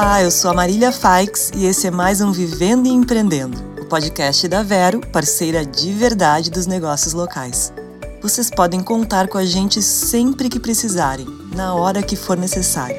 Olá, 0.00 0.22
eu 0.22 0.30
sou 0.30 0.52
a 0.52 0.54
Marília 0.54 0.92
Faix 0.92 1.50
e 1.56 1.66
esse 1.66 1.88
é 1.88 1.90
mais 1.90 2.20
um 2.20 2.30
Vivendo 2.30 2.86
e 2.86 2.90
Empreendendo, 2.90 3.58
o 3.82 3.84
podcast 3.84 4.46
da 4.46 4.62
Vero, 4.62 5.00
parceira 5.00 5.66
de 5.66 5.92
verdade 5.92 6.52
dos 6.52 6.68
negócios 6.68 7.14
locais. 7.14 7.72
Vocês 8.22 8.48
podem 8.48 8.80
contar 8.80 9.26
com 9.26 9.36
a 9.36 9.44
gente 9.44 9.82
sempre 9.82 10.48
que 10.48 10.60
precisarem, 10.60 11.26
na 11.52 11.74
hora 11.74 12.00
que 12.00 12.14
for 12.14 12.36
necessário. 12.36 12.96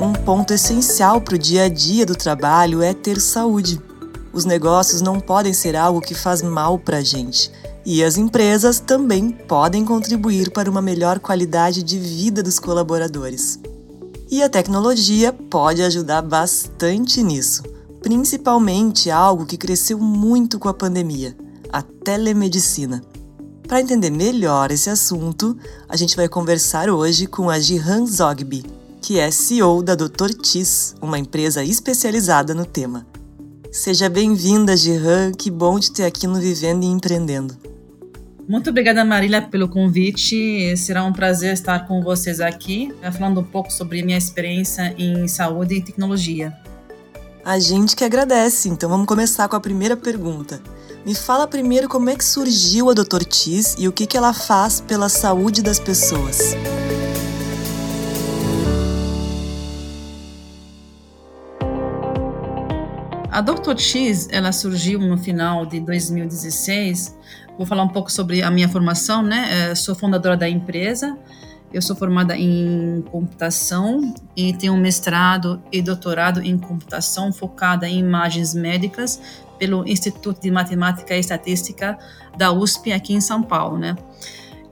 Um 0.00 0.12
ponto 0.12 0.54
essencial 0.54 1.20
para 1.20 1.34
o 1.34 1.38
dia 1.38 1.64
a 1.64 1.68
dia 1.68 2.06
do 2.06 2.14
trabalho 2.14 2.80
é 2.80 2.94
ter 2.94 3.20
saúde. 3.20 3.82
Os 4.32 4.44
negócios 4.44 5.00
não 5.00 5.18
podem 5.18 5.52
ser 5.52 5.74
algo 5.74 6.00
que 6.00 6.14
faz 6.14 6.40
mal 6.40 6.78
para 6.78 6.98
a 6.98 7.02
gente. 7.02 7.50
E 7.84 8.04
as 8.04 8.16
empresas 8.16 8.78
também 8.78 9.32
podem 9.32 9.84
contribuir 9.84 10.52
para 10.52 10.70
uma 10.70 10.80
melhor 10.80 11.18
qualidade 11.18 11.82
de 11.82 11.98
vida 11.98 12.44
dos 12.44 12.60
colaboradores. 12.60 13.58
E 14.30 14.44
a 14.44 14.48
tecnologia 14.48 15.32
pode 15.32 15.82
ajudar 15.82 16.22
bastante 16.22 17.20
nisso, 17.20 17.64
principalmente 18.00 19.10
algo 19.10 19.44
que 19.44 19.56
cresceu 19.56 19.98
muito 19.98 20.56
com 20.56 20.68
a 20.68 20.74
pandemia: 20.74 21.36
a 21.68 21.82
telemedicina. 21.82 23.02
Para 23.66 23.80
entender 23.80 24.10
melhor 24.10 24.70
esse 24.70 24.88
assunto, 24.88 25.56
a 25.88 25.96
gente 25.96 26.14
vai 26.14 26.28
conversar 26.28 26.88
hoje 26.88 27.26
com 27.26 27.50
a 27.50 27.58
Jihan 27.58 28.06
Zogby, 28.06 28.64
que 29.02 29.18
é 29.18 29.32
CEO 29.32 29.82
da 29.82 29.96
Dr. 29.96 30.32
Tis, 30.40 30.94
uma 31.02 31.18
empresa 31.18 31.64
especializada 31.64 32.54
no 32.54 32.64
tema. 32.64 33.04
Seja 33.72 34.08
bem-vinda, 34.08 34.76
Jihan, 34.76 35.32
que 35.32 35.50
bom 35.50 35.80
te 35.80 35.90
ter 35.90 36.04
aqui 36.04 36.28
no 36.28 36.40
Vivendo 36.40 36.84
e 36.84 36.88
Empreendendo. 36.88 37.69
Muito 38.48 38.70
obrigada, 38.70 39.04
Marília, 39.04 39.42
pelo 39.42 39.68
convite. 39.68 40.76
Será 40.76 41.04
um 41.04 41.12
prazer 41.12 41.52
estar 41.52 41.86
com 41.86 42.02
vocês 42.02 42.40
aqui, 42.40 42.92
eh, 43.02 43.10
falando 43.10 43.40
um 43.40 43.44
pouco 43.44 43.72
sobre 43.72 44.02
minha 44.02 44.18
experiência 44.18 44.94
em 44.98 45.28
saúde 45.28 45.76
e 45.76 45.82
tecnologia. 45.82 46.52
A 47.44 47.58
gente 47.58 47.96
que 47.96 48.04
agradece. 48.04 48.68
Então 48.68 48.88
vamos 48.88 49.06
começar 49.06 49.48
com 49.48 49.56
a 49.56 49.60
primeira 49.60 49.96
pergunta. 49.96 50.60
Me 51.06 51.14
fala 51.14 51.46
primeiro 51.46 51.88
como 51.88 52.10
é 52.10 52.16
que 52.16 52.24
surgiu 52.24 52.90
a 52.90 52.94
Dr. 52.94 53.24
Tis 53.24 53.74
e 53.78 53.88
o 53.88 53.92
que, 53.92 54.06
que 54.06 54.16
ela 54.16 54.34
faz 54.34 54.80
pela 54.80 55.08
saúde 55.08 55.62
das 55.62 55.78
pessoas. 55.78 56.54
A 63.30 63.40
Dr. 63.40 63.78
X, 63.78 64.28
ela 64.30 64.52
surgiu 64.52 64.98
no 64.98 65.16
final 65.16 65.64
de 65.64 65.80
2016 65.80 67.16
Vou 67.60 67.66
falar 67.66 67.82
um 67.82 67.88
pouco 67.88 68.10
sobre 68.10 68.40
a 68.42 68.50
minha 68.50 68.70
formação, 68.70 69.22
né? 69.22 69.70
É, 69.70 69.74
sou 69.74 69.94
fundadora 69.94 70.34
da 70.34 70.48
empresa. 70.48 71.14
Eu 71.70 71.82
sou 71.82 71.94
formada 71.94 72.34
em 72.34 73.04
computação 73.10 74.14
e 74.34 74.54
tenho 74.54 74.74
mestrado 74.78 75.62
e 75.70 75.82
doutorado 75.82 76.40
em 76.40 76.56
computação 76.56 77.30
focada 77.30 77.86
em 77.86 77.98
imagens 77.98 78.54
médicas 78.54 79.20
pelo 79.58 79.86
Instituto 79.86 80.40
de 80.40 80.50
Matemática 80.50 81.14
e 81.14 81.20
Estatística 81.20 81.98
da 82.34 82.50
USP 82.50 82.94
aqui 82.94 83.12
em 83.12 83.20
São 83.20 83.42
Paulo, 83.42 83.76
né? 83.76 83.94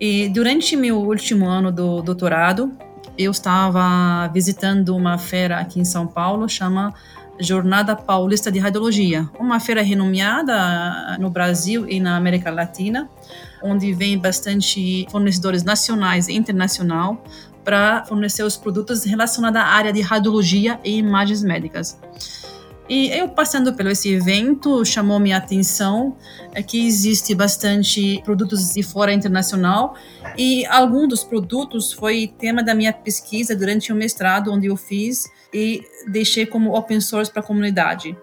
E 0.00 0.31
durante 0.31 0.75
meu 0.75 0.98
último 0.98 1.47
ano 1.47 1.70
do 1.70 2.00
doutorado, 2.00 2.72
eu 3.19 3.31
estava 3.33 4.28
visitando 4.33 4.97
uma 4.97 5.19
feira 5.19 5.59
aqui 5.59 5.78
em 5.78 5.84
São 5.84 6.06
Paulo, 6.06 6.48
chama 6.48 6.94
Jornada 7.41 7.94
Paulista 7.94 8.50
de 8.50 8.58
Radiologia, 8.58 9.28
uma 9.39 9.61
feira 9.61 9.83
renomeada 9.83 11.17
no 11.19 11.31
Brasil 11.31 11.89
e 11.89 12.00
na 12.00 12.17
América 12.17 12.50
Latina, 12.50 13.08
onde 13.62 13.92
vem 13.92 14.19
bastante 14.19 15.06
fornecedores 15.11 15.62
nacionais 15.62 16.28
e 16.28 16.34
internacional 16.34 17.22
para 17.64 18.05
fornecer 18.06 18.42
os 18.42 18.56
produtos 18.56 19.05
relacionados 19.05 19.61
à 19.61 19.64
área 19.64 19.92
de 19.92 20.00
radiologia 20.00 20.81
e 20.83 20.97
imagens 20.97 21.42
médicas. 21.42 21.98
E 22.88 23.10
eu 23.10 23.28
passando 23.28 23.75
pelo 23.75 23.91
esse 23.91 24.10
evento, 24.10 24.82
chamou 24.82 25.21
minha 25.21 25.37
atenção 25.37 26.16
é 26.54 26.62
que 26.62 26.87
existe 26.87 27.34
bastante 27.34 28.22
produtos 28.25 28.71
de 28.71 28.82
fora 28.82 29.12
internacional 29.12 29.94
e 30.38 30.65
algum 30.66 31.06
dos 31.06 31.22
produtos 31.22 31.93
foi 31.93 32.32
tema 32.38 32.62
da 32.62 32.75
minha 32.75 32.93
pesquisa 32.93 33.54
durante 33.54 33.93
o 33.93 33.97
mestrado 33.97 34.50
onde 34.50 34.69
eu 34.69 34.77
fiz 34.77 35.31
e 35.53 35.82
deixei 36.10 36.47
como 36.47 36.75
open 36.75 37.00
source 37.00 37.31
para 37.31 37.41
a 37.41 37.44
comunidade. 37.44 38.16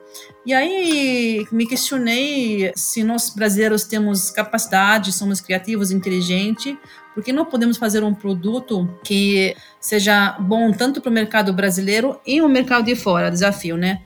E 0.46 0.54
aí 0.54 1.46
me 1.52 1.66
questionei 1.66 2.72
se 2.76 3.04
nós 3.04 3.30
brasileiros 3.30 3.84
temos 3.84 4.30
capacidade, 4.30 5.12
somos 5.12 5.42
criativos, 5.42 5.92
inteligentes, 5.92 6.78
por 7.16 7.24
que 7.24 7.32
não 7.32 7.46
podemos 7.46 7.78
fazer 7.78 8.04
um 8.04 8.14
produto 8.14 8.88
que 9.04 9.56
seja 9.80 10.38
bom 10.38 10.72
tanto 10.74 11.00
para 11.00 11.10
o 11.10 11.14
mercado 11.14 11.54
brasileiro 11.54 12.20
e 12.28 12.42
o 12.42 12.50
mercado 12.50 12.84
de 12.86 12.96
fora? 12.96 13.32
Desafio, 13.32 13.78
né? 13.78 14.02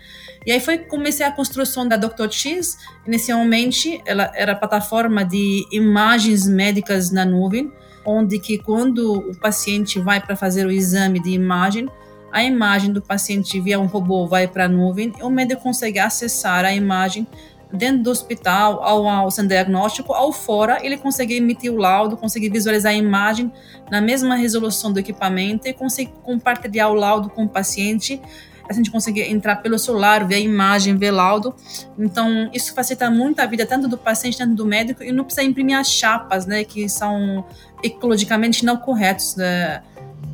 E 0.46 0.52
aí 0.52 0.60
foi 0.60 0.78
comecei 0.78 1.26
a 1.26 1.32
construção 1.32 1.88
da 1.88 1.98
Dr. 1.98 2.30
X. 2.30 2.78
Inicialmente, 3.08 4.00
ela 4.06 4.32
era 4.36 4.56
plataforma 4.56 5.26
de 5.26 5.66
imagens 5.72 6.48
médicas 6.48 7.12
na 7.12 7.26
nuvem, 7.26 7.74
onde 8.06 8.40
que 8.40 8.60
quando 8.60 9.12
o 9.12 9.36
paciente 9.38 10.00
vai 10.00 10.22
para 10.22 10.36
fazer 10.36 10.66
o 10.68 10.72
exame 10.72 11.20
de 11.20 11.32
imagem, 11.32 11.90
a 12.32 12.44
imagem 12.44 12.92
do 12.92 13.02
paciente 13.02 13.60
via 13.60 13.80
um 13.80 13.86
robô 13.86 14.28
vai 14.28 14.48
para 14.48 14.66
a 14.66 14.70
nuvem 14.70 15.14
o 15.22 15.30
médico 15.30 15.62
consegue 15.62 16.00
acessar 16.00 16.66
a 16.66 16.74
imagem 16.74 17.28
dentro 17.72 18.04
do 18.04 18.10
hospital, 18.10 18.84
ao, 18.84 19.08
ao 19.08 19.32
centro 19.32 19.50
diagnóstico, 19.50 20.14
ao 20.14 20.32
fora, 20.32 20.80
ele 20.84 20.98
consegue 20.98 21.36
emitir 21.36 21.72
o 21.72 21.78
laudo, 21.78 22.18
consegue 22.18 22.50
visualizar 22.50 22.92
a 22.92 22.96
imagem 22.96 23.52
na 23.92 24.02
mesma 24.02 24.36
resolução 24.36 24.92
do 24.92 25.00
equipamento 25.00 25.68
e 25.68 25.74
consegue 25.74 26.12
compartilhar 26.24 26.90
o 26.90 26.94
laudo 26.94 27.30
com 27.30 27.44
o 27.44 27.50
paciente. 27.50 28.20
A 28.68 28.74
gente 28.74 28.92
consegue 28.92 29.22
entrar 29.22 29.58
pelo 29.58 29.80
celular, 29.80 30.28
ver 30.28 30.36
a 30.36 30.40
imagem, 30.40 30.96
ver 30.96 31.10
laudo. 31.10 31.56
Então, 31.98 32.50
isso 32.54 32.74
facilita 32.74 33.10
muito 33.10 33.40
a 33.40 33.46
vida 33.48 33.66
tanto 33.66 33.88
do 33.88 33.98
paciente, 33.98 34.38
tanto 34.38 34.54
do 34.54 34.64
médico, 34.64 35.04
e 35.04 35.12
não 35.12 35.24
precisa 35.24 35.44
imprimir 35.44 35.78
as 35.78 35.90
chapas, 35.90 36.46
né, 36.46 36.64
que 36.64 36.88
são 36.88 37.44
ecologicamente 37.84 38.64
não 38.64 38.78
corretos. 38.78 39.36
Né? 39.36 39.82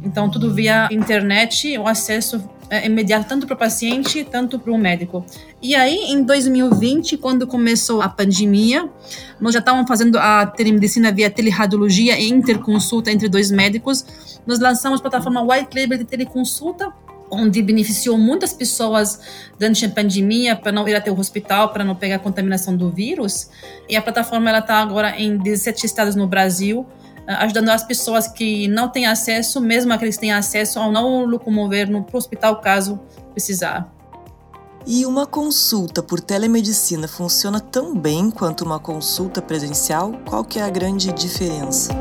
Então, 0.06 0.30
tudo 0.30 0.54
via 0.54 0.88
internet, 0.92 1.78
o 1.80 1.88
acesso 1.88 2.48
é 2.70 2.86
imediato 2.86 3.28
tanto 3.28 3.46
para 3.46 3.56
o 3.56 3.58
paciente, 3.58 4.24
tanto 4.24 4.60
para 4.60 4.72
o 4.72 4.78
médico. 4.78 5.26
E 5.62 5.76
aí, 5.76 6.12
em 6.12 6.24
2020, 6.24 7.18
quando 7.18 7.48
começou 7.48 8.02
a 8.02 8.10
pandemia, 8.10 8.90
nós 9.40 9.54
já 9.54 9.60
estávamos 9.60 9.88
fazendo 9.88 10.18
a 10.18 10.46
telemedicina 10.46 11.12
via 11.12 11.30
teleradiologia 11.30 12.20
e 12.20 12.30
interconsulta 12.30 13.12
entre 13.12 13.28
dois 13.28 13.52
médicos. 13.52 14.06
Nós 14.46 14.60
lançamos 14.60 15.00
a 15.00 15.02
plataforma 15.02 15.42
White 15.42 15.80
Label 15.80 15.98
de 15.98 16.06
teleconsulta, 16.06 16.94
onde 17.30 17.62
beneficiou 17.62 18.18
muitas 18.18 18.54
pessoas 18.54 19.20
durante 19.60 19.86
a 19.86 19.90
pandemia 19.90 20.56
para 20.56 20.72
não 20.72 20.88
ir 20.88 20.96
até 20.96 21.12
o 21.12 21.20
hospital, 21.20 21.70
para 21.70 21.84
não 21.84 21.96
pegar 21.96 22.18
a 22.18 22.20
contaminação 22.20 22.78
do 22.78 22.92
vírus. 22.92 23.50
E 23.90 23.96
a 23.96 24.02
plataforma 24.02 24.50
ela 24.50 24.60
está 24.60 24.78
agora 24.78 25.20
em 25.20 25.38
17 25.38 25.86
estados 25.86 26.16
no 26.16 26.28
Brasil, 26.28 26.86
ajudando 27.28 27.70
as 27.70 27.84
pessoas 27.84 28.28
que 28.28 28.68
não 28.68 28.90
têm 28.90 29.06
acesso, 29.06 29.60
mesmo 29.60 29.92
aqueles 29.94 30.16
que 30.16 30.22
têm 30.22 30.34
acesso, 30.34 30.80
ao 30.80 30.92
não 30.92 31.26
locomover 31.26 31.90
no 31.90 32.06
hospital 32.14 32.62
caso 32.62 33.00
precisar. 33.32 33.92
E 34.88 35.04
uma 35.04 35.26
consulta 35.26 36.04
por 36.04 36.20
telemedicina 36.20 37.08
funciona 37.08 37.60
tão 37.60 37.98
bem 37.98 38.30
quanto 38.30 38.64
uma 38.64 38.80
consulta 38.80 39.42
presencial? 39.42 40.14
Qual 40.26 40.44
que 40.44 40.60
é 40.60 40.64
a 40.64 40.70
grande 40.70 41.12
diferença? 41.12 41.92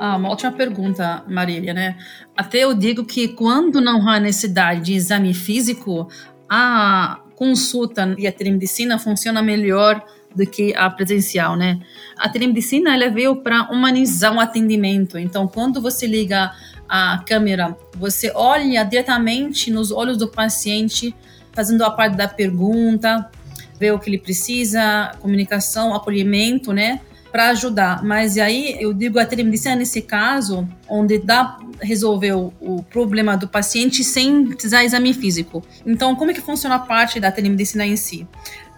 Ah, 0.00 0.16
uma 0.16 0.30
ótima 0.30 0.50
pergunta, 0.50 1.22
Marília, 1.28 1.72
né? 1.72 1.96
Até 2.36 2.58
eu 2.58 2.74
digo 2.74 3.04
que 3.04 3.28
quando 3.28 3.80
não 3.80 4.08
há 4.08 4.18
necessidade 4.18 4.80
de 4.80 4.94
exame 4.94 5.32
físico, 5.32 6.08
a 6.48 7.20
consulta 7.36 8.16
e 8.18 8.26
a 8.26 8.32
telemedicina 8.32 8.98
funciona 8.98 9.40
melhor 9.40 10.02
do 10.34 10.44
que 10.46 10.74
a 10.74 10.90
presencial, 10.90 11.56
né? 11.56 11.80
A 12.16 12.28
telemedicina 12.28 12.94
ela 12.94 13.08
veio 13.08 13.36
para 13.36 13.70
humanizar 13.70 14.34
o 14.34 14.40
atendimento. 14.40 15.18
Então, 15.18 15.46
quando 15.46 15.80
você 15.80 16.06
liga 16.06 16.52
a 16.88 17.22
câmera, 17.26 17.76
você 17.94 18.32
olha 18.34 18.82
diretamente 18.84 19.70
nos 19.70 19.90
olhos 19.90 20.16
do 20.16 20.28
paciente, 20.28 21.14
fazendo 21.52 21.84
a 21.84 21.90
parte 21.90 22.16
da 22.16 22.28
pergunta, 22.28 23.30
vê 23.78 23.90
o 23.90 23.98
que 23.98 24.10
ele 24.10 24.18
precisa, 24.18 25.12
comunicação, 25.20 25.94
acolhimento, 25.94 26.72
né? 26.72 27.00
Para 27.30 27.48
ajudar. 27.48 28.02
Mas 28.02 28.38
aí 28.38 28.76
eu 28.80 28.92
digo 28.92 29.18
a 29.18 29.26
telemedicina 29.26 29.76
nesse 29.76 30.02
caso, 30.02 30.68
onde 30.88 31.18
dá 31.18 31.58
resolver 31.80 32.32
o, 32.32 32.52
o, 32.60 32.82
problema 32.82 33.36
do 33.36 33.46
paciente 33.46 34.02
sem 34.02 34.46
precisar 34.46 34.84
exame 34.84 35.12
físico. 35.12 35.62
Então, 35.84 36.14
como 36.14 36.30
é 36.30 36.34
que 36.34 36.40
funciona 36.40 36.76
a 36.76 36.78
parte 36.78 37.20
da 37.20 37.30
telemedicina 37.30 37.86
em 37.86 37.96
si? 37.96 38.26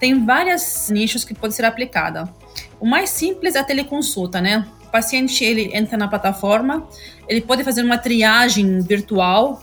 Tem 0.01 0.25
vários 0.25 0.89
nichos 0.91 1.25
que 1.25 1.35
pode 1.35 1.55
ser 1.55 1.65
aplicada. 1.65 2.29
O 2.81 2.87
mais 2.87 3.11
simples 3.11 3.55
é 3.55 3.61
a 3.61 3.65
teleconsulta, 3.65 4.41
né? 4.41 4.67
O 4.87 4.91
paciente 4.91 5.45
ele 5.45 5.71
entra 5.77 5.97
na 5.97 6.09
plataforma, 6.09 6.89
ele 7.29 7.41
pode 7.41 7.63
fazer 7.63 7.83
uma 7.83 7.99
triagem 7.99 8.81
virtual 8.81 9.61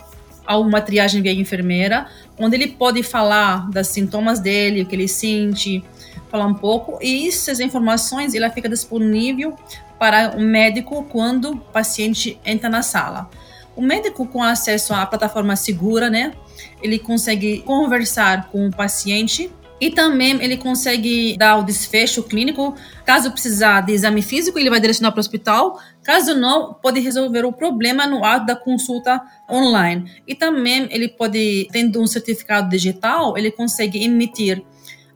ou 0.48 0.62
uma 0.62 0.80
triagem 0.80 1.22
via 1.22 1.34
enfermeira, 1.34 2.08
onde 2.38 2.56
ele 2.56 2.68
pode 2.68 3.02
falar 3.02 3.70
dos 3.72 3.88
sintomas 3.88 4.40
dele, 4.40 4.84
o 4.84 4.86
que 4.86 4.96
ele 4.96 5.08
sente, 5.08 5.84
falar 6.36 6.46
um 6.46 6.54
pouco. 6.54 7.00
E 7.02 7.28
essas 7.28 7.60
informações 7.62 8.34
ela 8.34 8.50
fica 8.50 8.68
disponível 8.68 9.56
para 9.98 10.36
o 10.36 10.42
médico 10.42 11.04
quando 11.10 11.52
o 11.52 11.58
paciente 11.58 12.38
entra 12.46 12.70
na 12.70 12.82
sala. 12.82 13.30
O 13.76 13.82
médico 13.82 14.28
com 14.28 14.44
acesso 14.44 14.94
à 14.94 15.06
plataforma 15.06 15.56
segura, 15.56 16.10
né? 16.10 16.34
Ele 16.82 17.00
consegue 17.00 17.62
conversar 17.62 18.50
com 18.50 18.68
o 18.68 18.72
paciente 18.72 19.50
e 19.80 19.90
também 19.90 20.42
ele 20.42 20.56
consegue 20.56 21.36
dar 21.38 21.58
o 21.58 21.64
desfecho 21.64 22.24
clínico. 22.24 22.76
Caso 23.06 23.32
precisar 23.32 23.82
de 23.82 23.94
exame 23.94 24.22
físico, 24.22 24.58
ele 24.58 24.70
vai 24.70 24.80
direcionar 24.80 25.12
para 25.12 25.20
o 25.20 25.22
hospital. 25.22 25.80
Caso 26.04 26.36
não, 26.36 26.74
pode 26.74 27.00
resolver 27.02 27.46
o 27.46 27.52
problema 27.52 28.08
no 28.08 28.24
ato 28.24 28.46
da 28.46 28.56
consulta 28.56 29.22
online. 29.50 30.10
E 30.26 30.34
também 30.34 30.88
ele 30.92 31.10
pode, 31.10 31.68
tendo 31.72 32.02
um 32.02 32.08
certificado 32.08 32.70
digital, 32.70 33.38
ele 33.38 33.52
consegue 33.52 34.04
emitir 34.04 34.64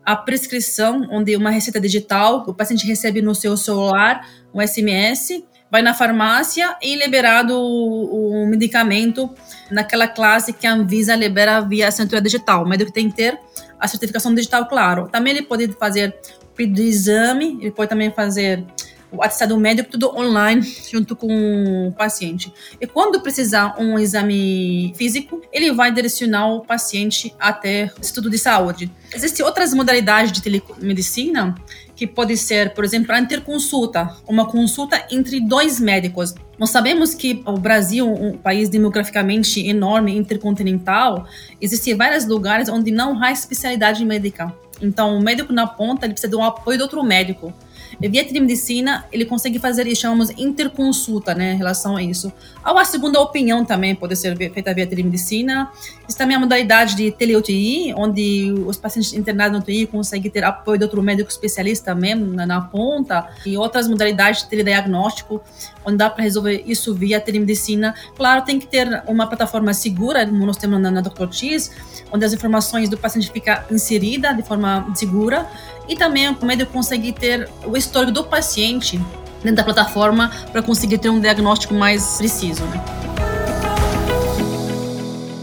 a 0.10 0.16
prescrição, 0.16 1.08
onde 1.12 1.36
uma 1.36 1.52
receita 1.52 1.80
digital, 1.80 2.44
o 2.48 2.52
paciente 2.52 2.84
recebe 2.88 3.22
no 3.22 3.36
seu 3.36 3.56
celular 3.56 4.28
um 4.52 4.60
SMS, 4.60 5.44
vai 5.70 5.84
na 5.84 5.94
farmácia 5.94 6.76
e 6.82 6.96
liberado 6.96 7.54
o, 7.56 8.42
o 8.42 8.48
medicamento 8.48 9.30
naquela 9.70 10.08
classe 10.08 10.52
que 10.52 10.66
a 10.66 10.74
Anvisa 10.74 11.16
libera 11.16 11.62
via 11.62 11.90
assinatura 11.90 12.20
digital. 12.20 12.64
O 12.64 12.68
médico 12.68 12.92
tem 12.92 13.08
que 13.08 13.18
ter 13.18 13.40
a 13.80 13.88
certificação 13.88 14.34
digital, 14.34 14.68
claro. 14.68 15.08
Também 15.10 15.34
ele 15.34 15.44
pode 15.44 15.68
fazer 15.74 16.18
pedido 16.56 16.78
de 16.78 16.88
exame, 16.88 17.60
ele 17.62 17.72
pode 17.72 17.88
também 17.88 18.10
fazer 18.12 18.66
o 19.12 19.24
atestado 19.24 19.58
médico, 19.58 19.90
tudo 19.90 20.16
online, 20.16 20.62
junto 20.92 21.16
com 21.16 21.88
o 21.88 21.92
paciente. 21.92 22.54
E 22.80 22.86
quando 22.86 23.22
precisar 23.22 23.76
um 23.80 23.98
exame 23.98 24.94
físico, 24.96 25.42
ele 25.52 25.72
vai 25.72 25.92
direcionar 25.92 26.48
o 26.48 26.62
paciente 26.62 27.34
até 27.40 27.92
o 27.98 28.00
Instituto 28.00 28.30
de 28.30 28.38
Saúde. 28.38 28.92
Existem 29.14 29.46
outras 29.46 29.74
modalidades 29.74 30.32
de 30.32 30.42
telemedicina 30.42 31.56
que 31.96 32.08
pode 32.08 32.38
ser, 32.38 32.74
por 32.74 32.86
exemplo, 32.86 33.14
a 33.14 33.20
interconsulta, 33.20 34.16
uma 34.26 34.46
consulta 34.46 35.06
entre 35.12 35.42
dois 35.42 35.82
médicos. 35.82 36.34
Nós 36.58 36.70
sabemos 36.70 37.14
que 37.14 37.44
o 37.46 37.58
Brasil, 37.58 38.08
um 38.08 38.38
país 38.38 38.70
demograficamente 38.70 39.68
enorme, 39.68 40.16
intercontinental, 40.16 41.28
existem 41.60 41.96
vários 41.96 42.26
lugares 42.26 42.70
onde 42.70 42.90
não 42.90 43.22
há 43.22 43.32
especialidade 43.32 44.06
médica. 44.06 44.54
Então, 44.82 45.18
o 45.18 45.22
médico 45.22 45.52
na 45.52 45.68
ponta 45.68 46.06
ele 46.06 46.14
precisa 46.14 46.38
um 46.38 46.44
apoio 46.44 46.78
de 46.78 46.84
outro 46.84 47.04
médico. 47.04 47.54
Via 48.00 48.26
telemedicina, 48.26 49.06
ele 49.12 49.26
consegue 49.26 49.60
fazer 49.60 49.90
chamamos 49.96 50.30
interconsulta, 50.38 51.34
né, 51.34 51.54
em 51.54 51.58
relação 51.58 51.96
a 51.96 52.04
isso. 52.04 52.32
Ou 52.66 52.78
a 52.78 52.86
segunda 52.86 53.20
opinião 53.20 53.66
também 53.66 53.96
pode 53.96 54.16
ser 54.16 54.38
feita 54.38 54.74
via 54.74 54.86
telemedicina. 54.86 55.72
Isso 56.08 56.18
também 56.18 56.36
é 56.36 56.38
a 56.38 56.40
modalidade 56.40 56.96
de 56.96 57.12
tele-UTI, 57.12 57.94
onde 57.96 58.52
os 58.66 58.78
pacientes 58.78 59.14
internados 59.14 59.58
no 59.58 59.64
UTI 59.64 59.88
conseguem 59.88 60.30
ter 60.30 60.44
apoio 60.44 60.78
de 60.78 60.84
outro 60.84 61.02
médico 61.02 61.30
especialista 61.30 61.96
mesmo 61.96 62.28
na, 62.28 62.46
na 62.46 62.62
ponta. 62.62 63.28
E 63.46 63.58
outras 63.58 63.88
modalidades 63.88 64.44
de 64.44 64.50
telediagnóstico, 64.50 65.42
onde 65.86 65.98
dá 65.98 66.10
para 66.10 66.24
resolver 66.24 66.64
isso 66.66 66.94
via 66.94 67.20
telemedicina. 67.20 67.96
Claro, 68.16 68.44
tem 68.44 68.60
que 68.60 68.68
ter 68.68 69.04
uma 69.08 69.28
plataforma 69.28 69.74
segura, 69.74 70.26
como 70.26 70.46
nós 70.46 70.58
temos 70.58 70.80
na, 70.80 70.92
na 70.92 71.02
Dr. 71.02 71.32
X, 71.32 71.72
onde 72.12 72.26
as 72.26 72.34
informações 72.34 72.90
do 72.90 72.98
paciente 72.98 73.32
ficam 73.32 73.58
inseridas 73.72 74.36
de 74.36 74.44
forma 74.44 74.92
segura 74.96 75.48
e 75.90 75.96
também 75.96 76.30
o 76.30 76.46
médico 76.46 76.72
consegue 76.72 77.12
ter 77.12 77.50
o 77.66 77.76
histórico 77.76 78.14
do 78.14 78.24
paciente 78.24 79.02
dentro 79.44 79.56
da 79.56 79.64
plataforma 79.64 80.32
para 80.52 80.62
conseguir 80.62 81.00
ter 81.00 81.10
um 81.10 81.20
diagnóstico 81.20 81.74
mais 81.74 82.18
preciso. 82.18 82.64
Né? 82.66 82.86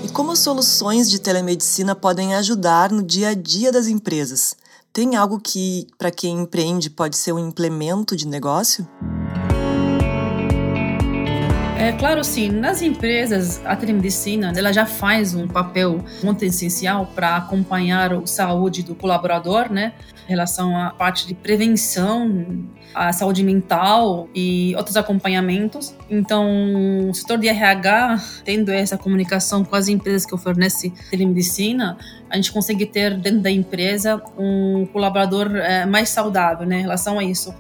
E 0.05 0.09
como 0.11 0.37
soluções 0.37 1.11
de 1.11 1.19
telemedicina 1.19 1.97
podem 1.97 2.37
ajudar 2.37 2.93
no 2.93 3.03
dia 3.03 3.31
a 3.31 3.35
dia 3.35 3.73
das 3.73 3.89
empresas? 3.89 4.55
Tem 4.93 5.17
algo 5.17 5.41
que, 5.41 5.89
para 5.99 6.11
quem 6.11 6.39
empreende, 6.39 6.89
pode 6.89 7.17
ser 7.17 7.33
um 7.33 7.39
implemento 7.39 8.17
de 8.17 8.27
negócio? 8.27 8.89
É 11.79 11.93
claro, 11.93 12.25
sim. 12.25 12.51
Nas 12.51 12.81
empresas, 12.81 13.61
a 13.65 13.77
telemedicina 13.77 14.51
ela 14.57 14.73
já 14.73 14.87
faz 14.87 15.35
um 15.35 15.47
papel 15.47 16.03
muito 16.25 16.43
essencial 16.43 17.07
para 17.15 17.37
acompanhar 17.37 18.15
a 18.15 18.27
saúde 18.27 18.83
do 18.83 18.95
colaborador, 18.95 19.71
né? 19.71 19.93
Em 20.27 20.31
relação 20.31 20.75
à 20.75 20.91
parte 20.91 21.27
de 21.27 21.35
prevenção, 21.35 22.65
a 22.95 23.13
saúde 23.13 23.45
mental 23.45 24.27
e 24.35 24.75
outros 24.75 24.97
acompanhamentos. 24.97 25.95
Então, 26.09 27.11
o 27.11 27.15
setor 27.15 27.37
de 27.37 27.47
RH, 27.47 28.23
tendo 28.43 28.73
essa 28.73 28.97
comunicação 28.97 29.63
com 29.63 29.77
as 29.77 29.87
empresas 29.87 30.25
que 30.25 30.35
oferecem 30.35 30.95
telemedicina, 31.11 31.99
a 32.31 32.37
gente 32.37 32.53
consegue 32.53 32.87
ter 32.87 33.19
dentro 33.19 33.41
da 33.41 33.51
empresa 33.51 34.21
um 34.39 34.87
colaborador 34.87 35.55
é, 35.55 35.85
mais 35.85 36.09
saudável, 36.09 36.67
né? 36.67 36.79
Em 36.79 36.83
relação 36.83 37.19
a 37.19 37.23
isso. 37.23 37.55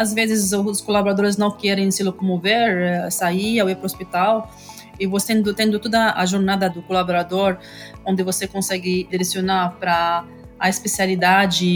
Às 0.00 0.14
vezes 0.14 0.50
os 0.54 0.80
colaboradores 0.80 1.36
não 1.36 1.50
querem 1.50 1.90
se 1.90 2.02
locomover, 2.02 2.70
eh, 2.70 3.10
sair 3.10 3.60
ou 3.60 3.68
ir 3.68 3.74
para 3.74 3.82
o 3.82 3.84
hospital. 3.84 4.50
E 4.98 5.06
você 5.06 5.34
tendo, 5.34 5.52
tendo 5.52 5.78
toda 5.78 6.14
a 6.14 6.24
jornada 6.24 6.70
do 6.70 6.80
colaborador, 6.80 7.58
onde 8.02 8.22
você 8.22 8.48
consegue 8.48 9.06
direcionar 9.10 9.76
para 9.78 10.24
a 10.58 10.70
especialidade 10.70 11.66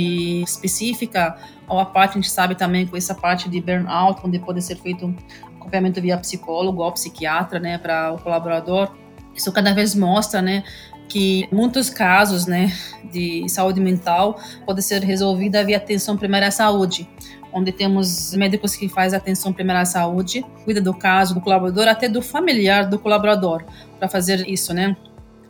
específica, 0.43 1.37
ou 1.69 1.79
a 1.79 1.85
parte, 1.85 2.13
a 2.13 2.15
gente 2.15 2.31
sabe 2.31 2.55
também 2.55 2.87
com 2.87 2.97
essa 2.97 3.15
parte 3.15 3.47
de 3.47 3.61
burnout, 3.61 4.23
onde 4.25 4.39
pode 4.39 4.63
ser 4.63 4.77
feito 4.77 5.15
acompanhamento 5.61 6.01
via 6.01 6.17
psicólogo 6.17 6.83
ou 6.83 6.93
psiquiatra, 6.93 7.61
né, 7.61 7.77
para 7.77 8.11
o 8.11 8.19
colaborador. 8.19 8.91
Isso 9.35 9.53
cada 9.53 9.75
vez 9.75 9.95
mostra, 9.95 10.41
né, 10.41 10.65
que 11.09 11.49
muitos 11.53 11.91
casos, 11.91 12.47
né, 12.47 12.73
de 13.13 13.49
saúde 13.49 13.81
mental 13.81 14.39
pode 14.67 14.83
ser 14.83 15.03
resolvida 15.03 15.65
via 15.65 15.77
atenção 15.77 16.17
primária 16.17 16.49
à 16.49 16.51
saúde, 16.51 17.09
onde 17.53 17.71
temos 17.71 18.35
médicos 18.35 18.75
que 18.75 18.89
fazem 18.89 19.17
atenção 19.17 19.53
primária 19.53 19.83
à 19.83 19.85
saúde, 19.85 20.45
cuida 20.65 20.81
do 20.81 20.93
caso 20.93 21.35
do 21.35 21.41
colaborador, 21.41 21.87
até 21.89 22.09
do 22.09 22.21
familiar 22.21 22.89
do 22.89 22.99
colaborador, 22.99 23.65
para 23.99 24.09
fazer 24.09 24.49
isso, 24.49 24.75
né? 24.75 24.97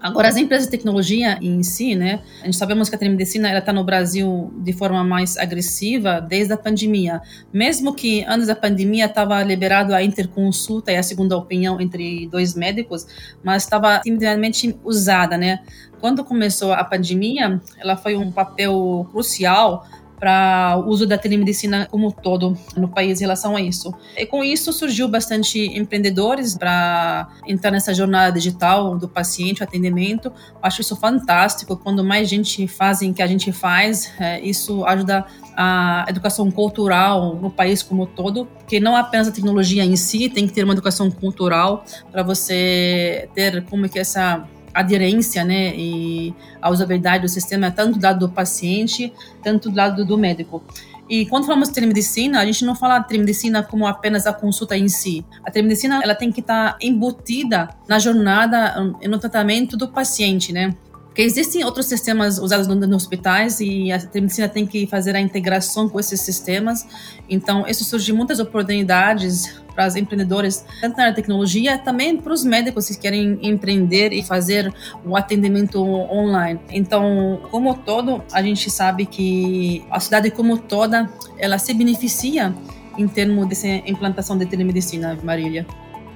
Agora, 0.05 0.29
as 0.29 0.37
empresas 0.37 0.67
de 0.67 0.71
tecnologia 0.71 1.39
em 1.41 1.63
si, 1.63 1.95
né? 1.95 2.21
A 2.43 2.45
gente 2.45 2.59
sabemos 2.59 2.91
que 2.91 2.95
a 2.95 2.99
telemedicina 2.99 3.57
está 3.57 3.73
no 3.73 3.83
Brasil 3.83 4.53
de 4.59 4.71
forma 4.71 5.03
mais 5.03 5.39
agressiva 5.39 6.21
desde 6.21 6.53
a 6.53 6.59
pandemia. 6.59 7.23
Mesmo 7.51 7.95
que 7.95 8.23
antes 8.29 8.47
da 8.47 8.55
pandemia 8.55 9.07
estava 9.07 9.43
liberado 9.43 9.95
a 9.95 10.03
interconsulta 10.03 10.93
e 10.93 10.97
a 10.97 11.03
segunda 11.03 11.35
opinião 11.39 11.81
entre 11.81 12.27
dois 12.27 12.55
médicos, 12.55 13.07
mas 13.43 13.63
estava 13.63 14.03
simplesmente 14.05 14.79
usada, 14.85 15.39
né? 15.39 15.61
Quando 16.03 16.23
começou 16.23 16.75
a 16.75 16.85
pandemia, 16.85 17.59
ela 17.79 17.97
foi 17.97 18.15
um 18.15 18.31
papel 18.31 19.09
crucial 19.11 19.87
para 20.25 20.79
o 20.79 20.89
uso 20.89 21.07
da 21.07 21.19
telemedicina 21.19 21.87
como 21.91 22.11
todo 22.11 22.57
no 22.75 22.89
país 22.89 23.21
em 23.21 23.25
relação 23.25 23.55
a 23.55 23.61
isso. 23.61 23.93
E 24.17 24.25
com 24.25 24.43
isso 24.43 24.73
surgiu 24.73 25.07
bastante 25.07 25.59
empreendedores 25.77 26.57
para 26.57 27.29
entrar 27.47 27.71
nessa 27.71 27.93
jornada 27.93 28.33
digital 28.33 28.97
do 28.97 29.07
paciente, 29.07 29.63
atendimento. 29.63 30.33
Acho 30.63 30.81
isso 30.81 30.97
fantástico. 30.97 31.77
Quando 31.77 32.03
mais 32.03 32.27
gente 32.27 32.67
faz 32.67 33.03
o 33.03 33.13
que 33.13 33.21
a 33.21 33.27
gente 33.27 33.53
faz, 33.53 34.11
é, 34.19 34.41
isso 34.41 34.83
ajuda 34.87 35.27
a 35.55 36.07
educação 36.09 36.51
cultural 36.51 37.35
no 37.37 37.51
país 37.51 37.83
como 37.83 38.07
todo, 38.07 38.49
que 38.67 38.81
não 38.81 38.97
apenas 38.97 39.29
a 39.29 39.31
tecnologia 39.31 39.85
em 39.85 39.95
si, 39.95 40.31
tem 40.31 40.47
que 40.47 40.55
ter 40.55 40.65
uma 40.65 40.73
educação 40.73 41.11
cultural 41.11 41.85
para 42.11 42.23
você 42.23 43.29
ter 43.35 43.63
como 43.67 43.87
que 43.91 43.99
essa 43.99 44.49
aderência 44.75 45.45
né, 45.45 45.75
e 45.77 46.35
a 46.61 46.69
usabilidade 46.69 47.23
do 47.23 47.29
sistema, 47.29 47.71
tanto 47.71 47.99
do 47.99 48.03
lado 48.03 48.27
do 48.27 48.29
paciente, 48.29 49.13
tanto 49.43 49.71
do 49.71 49.77
lado 49.77 50.05
do 50.05 50.19
médico. 50.19 50.63
E 51.09 51.27
quando 51.27 51.45
falamos 51.45 51.69
de 51.69 51.75
telemedicina, 51.75 52.41
a 52.41 52.47
gente 52.47 52.65
não 52.65 52.75
fala 52.75 52.99
de 52.99 53.09
telemedicina 53.09 53.63
como 53.63 53.87
apenas 53.87 54.27
a 54.27 54.33
consulta 54.33 54.77
em 54.77 54.89
si. 54.89 55.25
A 55.45 55.51
telemedicina 55.51 56.01
ela 56.03 56.15
tem 56.15 56.33
que 56.33 56.41
estar 56.41 56.77
embutida 56.81 57.69
na 57.87 57.99
jornada 57.99 58.75
no 59.07 59.19
tratamento 59.19 59.77
do 59.77 59.89
paciente, 59.89 60.53
né? 60.53 60.75
Porque 61.15 61.23
existem 61.23 61.63
outros 61.63 61.87
sistemas 61.87 62.39
usados 62.41 62.67
nos 62.67 62.91
hospitais 62.93 63.61
e 63.61 63.93
a 63.93 64.01
telemedicina 64.01 64.49
tem 64.49 64.67
que 64.67 64.85
fazer 64.89 65.15
a 65.15 65.21
integração 65.21 65.89
com 65.89 66.01
esses 66.01 66.21
sistemas. 66.21 66.85
Então, 67.31 67.65
isso 67.69 67.85
surge 67.85 68.13
muitas 68.13 68.41
oportunidades 68.41 69.63
para 69.77 69.87
os 69.87 69.95
empreendedores, 69.95 70.65
tanto 70.81 70.97
na 70.97 71.13
tecnologia, 71.13 71.79
também 71.79 72.17
para 72.17 72.33
os 72.33 72.43
médicos 72.43 72.89
que 72.89 72.99
querem 72.99 73.39
empreender 73.43 74.13
e 74.13 74.25
fazer 74.25 74.75
o 75.07 75.17
atendimento 75.17 75.81
online. 75.81 76.59
Então, 76.69 77.43
como 77.49 77.75
todo, 77.75 78.21
a 78.33 78.43
gente 78.43 78.69
sabe 78.69 79.07
que 79.07 79.85
a 79.93 80.01
cidade 80.01 80.33
como 80.33 80.59
toda, 80.59 81.09
ela 81.39 81.59
se 81.59 81.73
beneficia 81.75 82.53
em 82.99 83.07
termos 83.07 83.47
dessa 83.47 83.69
implantação 83.69 84.37
de 84.37 84.47
telemedicina, 84.47 85.17
Marília. 85.23 85.65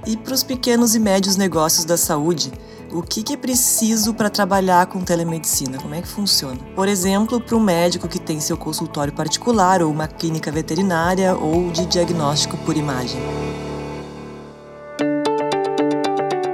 E 0.07 0.17
para 0.17 0.33
os 0.33 0.43
pequenos 0.43 0.95
e 0.95 1.01
médios 1.01 1.37
negócios 1.37 1.85
da 1.85 1.97
saúde, 1.97 2.53
o 2.91 3.03
que, 3.03 3.23
que 3.23 3.35
é 3.35 3.37
preciso 3.37 4.15
para 4.15 4.31
trabalhar 4.31 4.87
com 4.87 5.01
telemedicina? 5.03 5.77
Como 5.79 5.95
é 5.95 6.01
que 6.01 6.09
funciona? 6.09 6.59
Por 6.75 6.89
exemplo, 6.89 7.41
para 7.41 7.57
um 7.57 7.61
médico 7.61 8.09
que 8.09 8.19
tem 8.19 8.41
seu 8.41 8.57
consultório 8.57 9.13
particular 9.13 9.83
ou 9.83 9.91
uma 9.91 10.09
clínica 10.09 10.51
veterinária 10.51 11.35
ou 11.35 11.71
de 11.71 11.85
diagnóstico 11.85 12.57
por 12.59 12.77
imagem. 12.77 13.21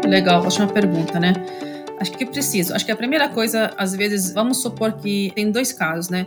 Legal, 0.06 0.42
ótima 0.44 0.66
pergunta, 0.66 1.20
né? 1.20 1.34
Acho 2.00 2.12
que 2.12 2.24
é 2.24 2.26
preciso. 2.26 2.74
Acho 2.74 2.84
que 2.84 2.92
a 2.92 2.96
primeira 2.96 3.28
coisa, 3.28 3.72
às 3.78 3.94
vezes, 3.94 4.32
vamos 4.32 4.60
supor 4.60 4.92
que 4.94 5.32
tem 5.34 5.50
dois 5.50 5.72
casos, 5.72 6.08
né? 6.08 6.26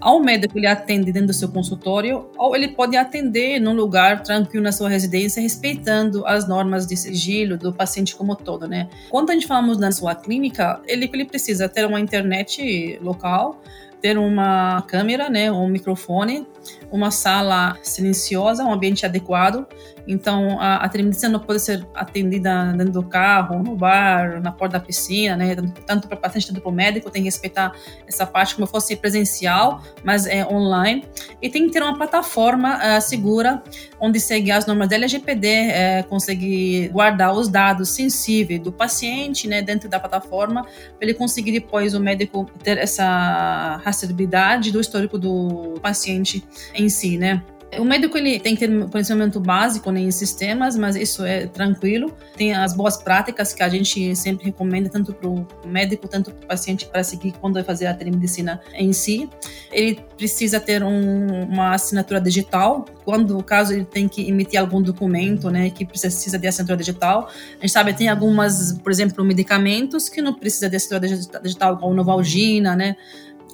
Ao 0.00 0.20
médico 0.20 0.58
ele 0.58 0.66
atende 0.66 1.12
dentro 1.12 1.28
do 1.28 1.34
seu 1.34 1.48
consultório, 1.48 2.26
ou 2.36 2.54
ele 2.54 2.68
pode 2.68 2.96
atender 2.96 3.60
num 3.60 3.74
lugar 3.74 4.22
tranquilo 4.22 4.64
na 4.64 4.72
sua 4.72 4.88
residência, 4.88 5.40
respeitando 5.40 6.26
as 6.26 6.48
normas 6.48 6.86
de 6.86 6.96
sigilo 6.96 7.56
do 7.56 7.72
paciente 7.72 8.14
como 8.14 8.34
todo, 8.36 8.66
né? 8.66 8.88
Quando 9.10 9.30
a 9.30 9.34
gente 9.34 9.46
falamos 9.46 9.78
na 9.78 9.92
sua 9.92 10.14
clínica, 10.14 10.80
ele, 10.86 11.08
ele 11.12 11.24
precisa 11.24 11.68
ter 11.68 11.86
uma 11.86 12.00
internet 12.00 12.98
local, 13.00 13.60
ter 14.00 14.18
uma 14.18 14.82
câmera, 14.82 15.30
né, 15.30 15.50
um 15.50 15.66
microfone, 15.66 16.46
uma 16.90 17.10
sala 17.10 17.76
silenciosa, 17.82 18.64
um 18.64 18.72
ambiente 18.72 19.04
adequado. 19.04 19.66
Então, 20.06 20.60
a, 20.60 20.76
a 20.76 20.88
telemedicina 20.88 21.32
não 21.32 21.40
pode 21.40 21.60
ser 21.60 21.86
atendida 21.94 22.72
dentro 22.76 22.92
do 22.92 23.02
carro, 23.02 23.62
no 23.62 23.74
bar, 23.74 24.40
na 24.40 24.52
porta 24.52 24.78
da 24.78 24.84
piscina, 24.84 25.36
né? 25.36 25.56
Tanto 25.86 26.08
para 26.08 26.16
o 26.16 26.20
paciente 26.20 26.48
quanto 26.48 26.60
para 26.60 26.70
o 26.70 26.72
médico, 26.72 27.10
tem 27.10 27.22
que 27.22 27.28
respeitar 27.28 27.72
essa 28.06 28.26
parte 28.26 28.54
como 28.54 28.66
fosse 28.66 28.96
presencial, 28.96 29.82
mas 30.02 30.26
é 30.26 30.44
online. 30.46 31.04
E 31.40 31.48
tem 31.48 31.66
que 31.66 31.72
ter 31.72 31.82
uma 31.82 31.96
plataforma 31.96 32.76
uh, 32.76 33.00
segura, 33.00 33.62
onde 33.98 34.20
segue 34.20 34.50
as 34.50 34.66
normas 34.66 34.88
da 34.88 34.96
LGPD, 34.96 35.48
é, 35.48 36.02
conseguir 36.02 36.88
guardar 36.88 37.32
os 37.32 37.48
dados 37.48 37.88
sensíveis 37.90 38.60
do 38.60 38.70
paciente, 38.70 39.48
né, 39.48 39.62
dentro 39.62 39.88
da 39.88 39.98
plataforma, 39.98 40.64
para 40.64 40.98
ele 41.00 41.14
conseguir 41.14 41.52
depois 41.52 41.94
o 41.94 42.00
médico 42.00 42.46
ter 42.62 42.76
essa 42.76 43.80
rastreabilidade 43.82 44.70
do 44.70 44.80
histórico 44.80 45.18
do 45.18 45.78
paciente 45.80 46.44
em 46.74 46.88
si, 46.88 47.18
né? 47.18 47.42
O 47.78 47.84
médico 47.84 48.16
ele 48.16 48.38
tem 48.38 48.54
que 48.54 48.66
ter 48.66 48.88
conhecimento 48.88 49.40
básico 49.40 49.90
né, 49.90 50.00
em 50.00 50.10
sistemas, 50.10 50.76
mas 50.76 50.96
isso 50.96 51.24
é 51.24 51.46
tranquilo. 51.46 52.14
Tem 52.36 52.54
as 52.54 52.74
boas 52.74 52.96
práticas 52.96 53.52
que 53.52 53.62
a 53.62 53.68
gente 53.68 54.14
sempre 54.16 54.44
recomenda, 54.46 54.88
tanto 54.88 55.12
para 55.12 55.28
o 55.28 55.46
médico, 55.66 56.08
tanto 56.08 56.30
para 56.30 56.44
o 56.44 56.46
paciente, 56.46 56.86
para 56.86 57.02
seguir 57.02 57.32
quando 57.40 57.54
vai 57.54 57.64
fazer 57.64 57.86
a 57.86 57.94
telemedicina 57.94 58.60
em 58.74 58.92
si. 58.92 59.28
Ele 59.72 60.00
precisa 60.16 60.60
ter 60.60 60.82
um, 60.82 61.44
uma 61.44 61.74
assinatura 61.74 62.20
digital, 62.20 62.84
quando, 63.04 63.42
caso 63.42 63.72
ele 63.72 63.84
tem 63.84 64.08
que 64.08 64.28
emitir 64.28 64.60
algum 64.60 64.80
documento, 64.80 65.50
né, 65.50 65.70
que 65.70 65.84
precisa 65.84 66.38
de 66.38 66.46
assinatura 66.46 66.76
digital. 66.76 67.28
A 67.58 67.60
gente 67.60 67.72
sabe, 67.72 67.92
tem 67.92 68.08
algumas, 68.08 68.78
por 68.78 68.92
exemplo, 68.92 69.24
medicamentos 69.24 70.08
que 70.08 70.22
não 70.22 70.34
precisa 70.34 70.68
de 70.68 70.76
assinatura 70.76 71.40
digital, 71.42 71.76
como 71.78 71.94
Novalgina, 71.94 72.76
né, 72.76 72.96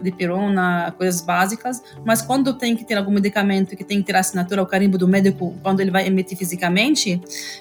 de 0.02 0.10
pirona, 0.10 0.92
coisas 0.96 1.20
básicas, 1.20 1.82
mas 2.04 2.22
quando 2.22 2.54
tem 2.54 2.76
que 2.76 2.84
ter 2.84 2.94
algum 2.94 3.10
medicamento 3.10 3.76
que 3.76 3.84
tem 3.84 3.98
que 3.98 4.04
ter 4.04 4.16
a 4.16 4.20
assinatura, 4.20 4.62
o 4.62 4.66
carimbo 4.66 4.98
do 4.98 5.06
médico, 5.06 5.54
quando 5.62 5.80
ele 5.80 5.90
vai 5.90 6.06
emitir 6.06 6.36
fisicamente, 6.36 7.20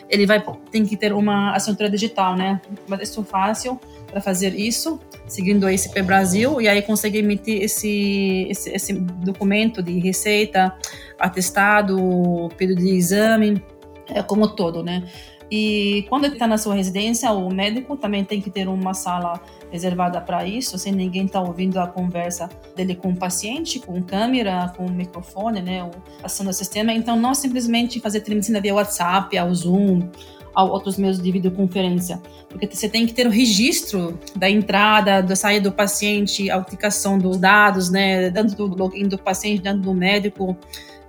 ele 0.10 0.26
vai 0.26 0.44
tem 0.72 0.86
que 0.86 0.96
ter 0.96 1.14
uma 1.14 1.56
assinatura 1.56 1.90
digital, 1.90 2.36
né? 2.36 2.62
Mas 2.88 3.10
isso 3.10 3.22
é 3.22 3.24
fácil 3.24 3.80
para 4.08 4.22
fazer 4.22 4.56
isso, 4.56 5.00
seguindo 5.28 5.66
a 5.66 5.74
ICP 5.74 6.02
Brasil, 6.02 6.60
e 6.60 6.68
aí 6.68 6.82
consegue 6.82 7.20
emitir 7.20 7.62
esse, 7.62 8.48
esse, 8.50 8.70
esse 8.72 8.94
documento 8.94 9.84
de 9.84 10.00
receita, 10.00 10.76
atestado, 11.20 12.50
pedido 12.58 12.82
de 12.82 12.90
exame, 12.90 13.64
é 14.08 14.24
como 14.24 14.48
todo, 14.48 14.84
né? 14.84 15.04
E 15.52 16.06
quando 16.10 16.26
está 16.26 16.46
na 16.46 16.58
sua 16.58 16.76
residência, 16.76 17.32
o 17.32 17.52
médico 17.52 17.98
também 17.98 18.24
tem 18.24 18.40
que 18.40 18.52
ter 18.52 18.68
uma 18.68 18.94
sala 18.94 19.42
reservada 19.72 20.22
para 20.22 20.46
isso, 20.46 20.78
sem 20.78 20.92
ninguém 20.94 21.26
estar 21.26 21.42
tá 21.42 21.48
ouvindo 21.48 21.78
a 21.78 21.88
conversa 21.88 22.50
dele 22.76 22.96
com 22.96 23.10
o 23.10 23.16
paciente, 23.16 23.80
com 23.80 24.02
câmera, 24.02 24.72
com 24.76 24.88
microfone, 24.90 25.62
né, 25.62 25.90
passando 26.22 26.50
o 26.50 26.54
sistema. 26.54 26.94
Então, 26.94 27.16
não 27.16 27.34
simplesmente 27.34 28.00
fazer 28.00 28.22
telemedicina 28.22 28.62
via 28.62 28.76
WhatsApp, 28.76 29.36
ao 29.38 29.54
Zoom, 29.54 30.08
a 30.54 30.64
outros 30.64 30.98
meios 30.98 31.20
de 31.20 31.32
videoconferência, 31.32 32.20
porque 32.50 32.68
você 32.68 32.90
tem 32.90 33.06
que 33.06 33.14
ter 33.14 33.28
o 33.28 33.30
registro 33.30 34.20
da 34.36 34.50
entrada, 34.50 35.22
da 35.22 35.36
saída 35.36 35.70
do 35.70 35.76
paciente, 35.76 36.50
a 36.50 36.56
autenticação 36.56 37.18
dos 37.18 37.38
dados, 37.38 37.90
né, 37.90 38.30
dentro 38.30 38.56
do 38.56 38.76
login 38.76 39.08
do 39.08 39.18
paciente, 39.18 39.62
dentro 39.62 39.82
do 39.82 39.94
médico, 39.94 40.58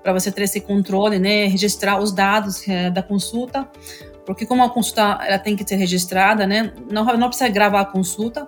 para 0.03 0.13
você 0.13 0.31
ter 0.31 0.43
esse 0.43 0.61
controle, 0.61 1.19
né, 1.19 1.47
registrar 1.47 1.99
os 2.01 2.13
dados 2.13 2.67
é, 2.69 2.91
da 2.91 3.03
consulta 3.03 3.69
porque 4.31 4.47
como 4.47 4.63
a 4.63 4.71
consulta 4.71 5.19
ela 5.27 5.41
tem 5.41 5.57
que 5.57 5.69
ser 5.69 5.75
registrada, 5.75 6.47
né? 6.47 6.73
Não, 6.89 7.05
não 7.05 7.27
precisa 7.27 7.49
gravar 7.49 7.81
a 7.81 7.85
consulta, 7.85 8.47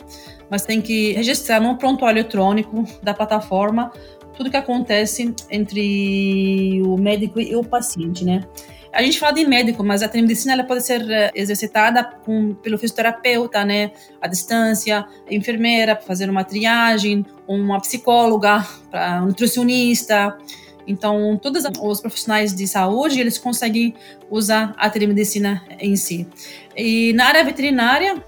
mas 0.48 0.64
tem 0.64 0.80
que 0.80 1.12
registrar 1.14 1.58
no 1.60 1.76
prontuário 1.76 2.20
eletrônico 2.20 2.86
da 3.02 3.12
plataforma 3.12 3.90
tudo 4.36 4.48
que 4.48 4.56
acontece 4.56 5.34
entre 5.50 6.80
o 6.86 6.96
médico 6.96 7.40
e 7.40 7.56
o 7.56 7.64
paciente, 7.64 8.24
né? 8.24 8.44
A 8.92 9.02
gente 9.02 9.18
fala 9.18 9.32
de 9.32 9.44
médico, 9.44 9.82
mas 9.82 10.04
a 10.04 10.08
telemedicina 10.08 10.52
ela 10.52 10.64
pode 10.64 10.86
ser 10.86 11.02
eh, 11.10 11.32
exercitada 11.34 12.04
com, 12.24 12.54
pelo 12.54 12.78
fisioterapeuta, 12.78 13.64
né? 13.64 13.90
À 14.20 14.28
distância, 14.28 15.04
enfermeira 15.28 15.96
para 15.96 16.06
fazer 16.06 16.30
uma 16.30 16.44
triagem, 16.44 17.26
uma 17.48 17.80
psicóloga, 17.80 18.64
para 18.88 19.20
nutricionista. 19.22 20.38
Então, 20.86 21.38
todos 21.40 21.64
os 21.64 22.00
profissionais 22.00 22.54
de 22.54 22.66
saúde, 22.66 23.20
eles 23.20 23.38
conseguem 23.38 23.94
usar 24.30 24.74
a 24.76 24.90
telemedicina 24.90 25.62
em 25.78 25.96
si. 25.96 26.26
E 26.76 27.12
na 27.12 27.26
área 27.26 27.44
veterinária, 27.44 28.22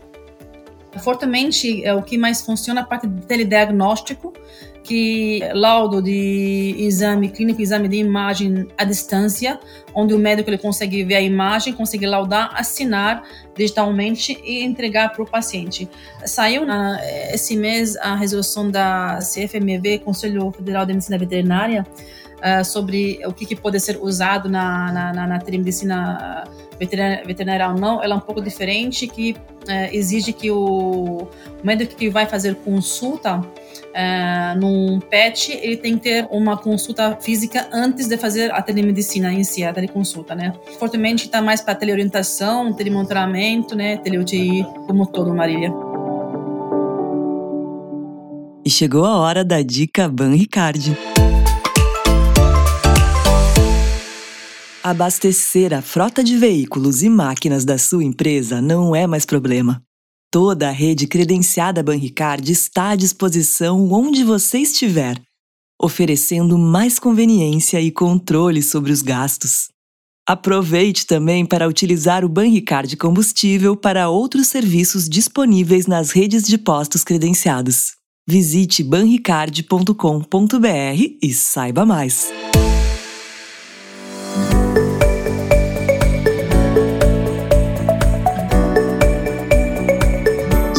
fortemente, 1.02 1.84
é 1.84 1.94
o 1.94 2.02
que 2.02 2.16
mais 2.16 2.42
funciona 2.42 2.82
a 2.82 2.84
parte 2.84 3.06
de 3.06 3.22
telediagnóstico, 3.26 4.32
que 4.84 5.40
laudo 5.54 6.02
de 6.02 6.76
exame 6.78 7.30
clínico, 7.30 7.60
exame 7.60 7.88
de 7.88 7.96
imagem 7.96 8.68
à 8.76 8.84
distância, 8.84 9.58
onde 9.94 10.12
o 10.12 10.18
médico 10.18 10.50
ele 10.50 10.58
consegue 10.58 11.02
ver 11.02 11.14
a 11.14 11.20
imagem, 11.22 11.72
consegue 11.72 12.06
laudar, 12.06 12.50
assinar 12.54 13.24
digitalmente 13.56 14.38
e 14.44 14.62
entregar 14.62 15.10
para 15.12 15.22
o 15.22 15.26
paciente. 15.26 15.88
Saiu 16.26 16.66
na, 16.66 17.00
esse 17.32 17.56
mês 17.56 17.96
a 17.96 18.14
resolução 18.14 18.70
da 18.70 19.18
CFMV, 19.20 20.00
Conselho 20.00 20.52
Federal 20.52 20.84
de 20.84 20.92
Medicina 20.92 21.16
Veterinária, 21.16 21.86
uh, 22.44 22.62
sobre 22.62 23.20
o 23.24 23.32
que, 23.32 23.46
que, 23.46 23.56
pode 23.56 23.80
ser 23.80 23.96
usado 23.96 24.50
na, 24.50 24.92
na, 24.92 25.12
na, 25.14 25.26
na 25.26 25.38
telemedicina 25.38 26.44
veterinária, 26.78 27.24
veterinária 27.24 27.68
ou 27.68 27.74
não, 27.74 28.02
ela 28.02 28.14
é 28.14 28.16
um 28.18 28.20
pouco 28.20 28.42
diferente, 28.42 29.06
que 29.06 29.32
uh, 29.32 29.88
exige 29.92 30.34
que 30.34 30.50
o 30.50 31.26
médico 31.62 31.94
que 31.94 32.10
vai 32.10 32.26
fazer 32.26 32.54
consulta 32.56 33.40
uh, 33.94 34.58
num 34.58 35.00
PET, 35.00 35.52
ele 35.52 35.76
tem 35.76 35.96
que 35.96 36.02
ter 36.02 36.28
uma 36.30 36.56
consulta 36.56 37.16
física 37.20 37.68
antes 37.72 38.08
de 38.08 38.16
fazer 38.16 38.52
a 38.52 38.60
telemedicina 38.60 39.32
em 39.32 39.44
si, 39.44 39.64
a 39.64 39.72
teleconsulta, 39.72 40.34
né? 40.34 40.52
Fortemente 40.78 41.26
está 41.26 41.40
mais 41.40 41.60
para 41.60 41.74
teleorientação, 41.74 42.72
telemonitoramento, 42.72 43.74
né? 43.74 43.96
Tele-UTI, 43.98 44.64
como 44.86 45.06
todo, 45.06 45.34
Marília. 45.34 45.72
E 48.64 48.70
chegou 48.70 49.04
a 49.04 49.18
hora 49.18 49.44
da 49.44 49.62
dica 49.62 50.08
Ban 50.08 50.34
Ricardi. 50.34 50.96
Abastecer 54.82 55.72
a 55.72 55.80
frota 55.80 56.22
de 56.22 56.36
veículos 56.36 57.02
e 57.02 57.08
máquinas 57.08 57.64
da 57.64 57.78
sua 57.78 58.04
empresa 58.04 58.60
não 58.60 58.94
é 58.94 59.06
mais 59.06 59.24
problema. 59.24 59.82
Toda 60.34 60.68
a 60.68 60.72
rede 60.72 61.06
credenciada 61.06 61.80
Banricard 61.80 62.50
está 62.50 62.88
à 62.88 62.96
disposição 62.96 63.88
onde 63.92 64.24
você 64.24 64.58
estiver, 64.58 65.16
oferecendo 65.80 66.58
mais 66.58 66.98
conveniência 66.98 67.80
e 67.80 67.92
controle 67.92 68.60
sobre 68.60 68.90
os 68.90 69.00
gastos. 69.00 69.68
Aproveite 70.28 71.06
também 71.06 71.46
para 71.46 71.68
utilizar 71.68 72.24
o 72.24 72.28
Banricard 72.28 72.96
Combustível 72.96 73.76
para 73.76 74.08
outros 74.08 74.48
serviços 74.48 75.08
disponíveis 75.08 75.86
nas 75.86 76.10
redes 76.10 76.48
de 76.48 76.58
postos 76.58 77.04
credenciados. 77.04 77.92
Visite 78.28 78.82
banricard.com.br 78.82 81.16
e 81.22 81.32
saiba 81.32 81.86
mais. 81.86 82.32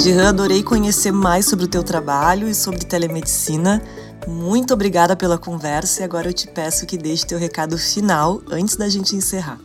Jean, 0.06 0.30
adorei 0.30 0.62
conhecer 0.62 1.12
mais 1.12 1.48
sobre 1.48 1.66
o 1.66 1.68
teu 1.68 1.84
trabalho 1.84 2.48
e 2.48 2.54
sobre 2.54 2.86
telemedicina. 2.86 3.82
Muito 4.28 4.72
obrigada 4.72 5.16
pela 5.16 5.36
conversa 5.36 6.02
e 6.02 6.04
agora 6.04 6.30
eu 6.30 6.34
te 6.34 6.48
peço 6.48 6.86
que 6.86 6.96
deixe 6.96 7.26
teu 7.26 7.40
recado 7.40 7.76
final 7.76 8.40
antes 8.52 8.76
da 8.76 8.88
gente 8.88 9.16
encerrar. 9.16 9.60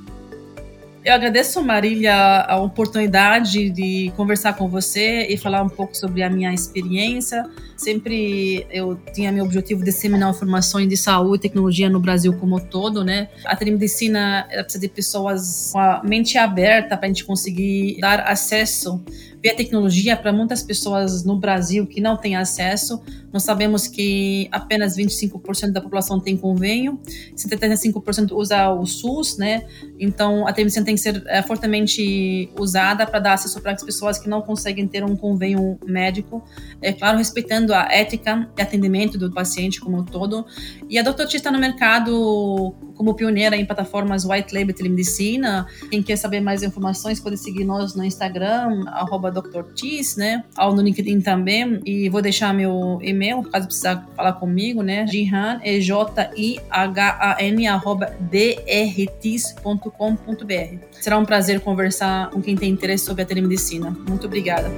Eu 1.05 1.15
agradeço, 1.15 1.63
Marília, 1.63 2.15
a 2.15 2.59
oportunidade 2.59 3.69
de 3.69 4.13
conversar 4.17 4.55
com 4.55 4.67
você 4.67 5.27
e 5.29 5.37
falar 5.37 5.63
um 5.63 5.69
pouco 5.69 5.95
sobre 5.95 6.23
a 6.23 6.31
minha 6.31 6.53
experiência. 6.55 7.45
Sempre 7.77 8.67
eu 8.71 8.99
tinha 9.15 9.33
meu 9.33 9.45
objetivo 9.45 9.81
de 9.81 9.91
disseminar 9.91 10.31
informações 10.31 10.89
de 10.89 10.97
saúde 10.97 11.37
e 11.37 11.41
tecnologia 11.41 11.89
no 11.89 12.01
Brasil 12.01 12.35
como 12.35 12.57
um 12.57 12.61
todo, 12.61 13.03
né? 13.03 13.29
A 13.47 13.57
telemedicina 13.57 14.47
precisa 14.51 14.79
de 14.79 14.89
pessoas 14.89 15.71
com 15.73 15.79
a 15.79 16.03
mente 16.03 16.37
aberta 16.37 16.97
para 16.97 17.07
a 17.07 17.09
gente 17.09 17.25
conseguir 17.25 17.99
dar 18.01 18.21
acesso 18.21 19.03
via 19.43 19.55
tecnologia 19.55 20.17
para 20.17 20.33
muitas 20.33 20.63
pessoas 20.63 21.25
no 21.25 21.39
Brasil 21.39 21.87
que 21.87 22.01
não 22.01 22.17
têm 22.17 22.37
acesso. 22.37 23.01
Nós 23.33 23.43
sabemos 23.43 23.87
que 23.87 24.49
apenas 24.51 24.97
25% 24.97 25.73
da 25.73 25.81
população 25.81 26.21
tem 26.21 26.37
convênio, 26.37 27.01
75% 27.35 28.33
usa 28.33 28.71
o 28.71 28.85
SUS, 28.85 29.39
né? 29.39 29.67
Então 29.99 30.47
a 30.47 30.53
telemedicina 30.53 30.85
tem 30.85 30.95
que 30.95 31.01
ser 31.01 31.23
é, 31.27 31.43
fortemente 31.43 32.51
usada 32.59 33.07
para 33.07 33.19
dar 33.19 33.33
acesso 33.35 33.61
para 33.61 33.73
as 33.73 33.83
pessoas 33.83 34.19
que 34.19 34.29
não 34.29 34.43
conseguem 34.43 34.87
ter 34.87 35.05
um 35.05 35.17
convênio 35.17 35.79
médico, 35.87 36.43
é 36.83 36.93
claro, 36.93 37.19
respeitando 37.19 37.73
a 37.73 37.89
ética 37.91 38.49
e 38.59 38.63
atendimento 38.63 39.17
do 39.17 39.33
paciente 39.33 39.81
como 39.81 39.99
um 39.99 40.05
todo. 40.05 40.45
E 40.89 40.99
a 40.99 41.03
Dr. 41.03 41.27
T 41.27 41.37
está 41.37 41.51
no 41.51 41.59
mercado 41.59 42.75
como 43.01 43.15
pioneira 43.15 43.57
em 43.57 43.65
plataformas 43.65 44.27
White 44.27 44.55
Label 44.55 44.75
Telemedicina. 44.75 45.67
Quem 45.91 46.03
quer 46.03 46.17
saber 46.17 46.39
mais 46.39 46.63
informações 46.63 47.19
pode 47.19 47.39
seguir 47.39 47.65
nós 47.65 47.95
no 47.95 48.05
Instagram, 48.05 48.85
arroba 48.89 49.33
né? 50.19 50.45
Ou 50.59 50.75
no 50.75 50.83
LinkedIn 50.83 51.23
também. 51.23 51.81
E 51.87 52.11
vou 52.11 52.21
deixar 52.21 52.53
meu 52.53 52.99
e-mail, 53.01 53.43
caso 53.45 53.65
precisar 53.65 54.07
falar 54.15 54.35
comigo, 54.35 54.83
né? 54.83 55.07
Jihan, 55.07 55.63
e 55.65 55.81
j 55.81 56.31
i 56.37 56.61
h 56.69 57.37
a 57.39 57.43
n 57.43 57.67
arroba. 57.67 58.15
Será 61.01 61.17
um 61.17 61.25
prazer 61.25 61.61
conversar 61.61 62.29
com 62.29 62.43
quem 62.43 62.55
tem 62.55 62.71
interesse 62.71 63.07
sobre 63.07 63.23
a 63.23 63.25
telemedicina. 63.25 63.97
Muito 64.07 64.27
obrigada. 64.27 64.71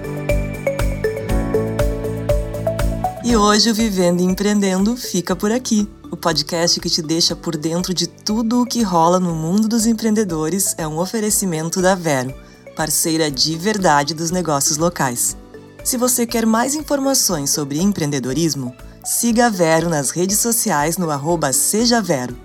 E 3.25 3.35
hoje 3.35 3.69
o 3.69 3.75
Vivendo 3.75 4.21
e 4.21 4.25
Empreendendo 4.25 4.97
fica 4.97 5.35
por 5.35 5.51
aqui. 5.51 5.89
O 6.13 6.17
podcast 6.17 6.79
que 6.79 6.91
te 6.91 7.01
deixa 7.01 7.35
por 7.35 7.57
dentro 7.57 7.95
de 7.95 8.07
tudo 8.07 8.61
o 8.61 8.67
que 8.67 8.83
rola 8.83 9.19
no 9.19 9.35
mundo 9.35 9.67
dos 9.67 9.87
empreendedores 9.87 10.75
é 10.77 10.87
um 10.87 10.99
oferecimento 10.99 11.81
da 11.81 11.95
Vero, 11.95 12.35
parceira 12.77 13.31
de 13.31 13.57
verdade 13.57 14.13
dos 14.13 14.31
negócios 14.31 14.77
locais. 14.77 15.35
Se 15.83 15.97
você 15.97 16.27
quer 16.27 16.45
mais 16.45 16.75
informações 16.75 17.49
sobre 17.49 17.81
empreendedorismo, 17.81 18.77
siga 19.03 19.47
a 19.47 19.49
Vero 19.49 19.89
nas 19.89 20.11
redes 20.11 20.39
sociais 20.39 20.99
no 20.99 21.11
arroba 21.11 21.51
Seja 21.51 22.03
Vero. 22.03 22.37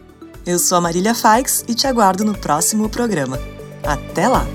Eu 0.46 0.58
sou 0.58 0.78
a 0.78 0.82
Marília 0.82 1.14
Faix 1.14 1.66
e 1.68 1.76
te 1.76 1.88
aguardo 1.88 2.24
no 2.24 2.38
próximo 2.38 2.88
programa. 2.88 3.38
Até 3.84 4.30
lá! 4.30 4.48